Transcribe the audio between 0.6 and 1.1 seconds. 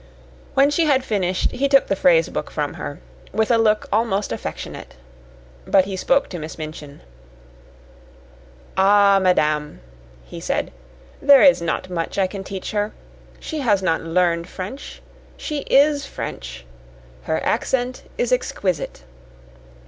she had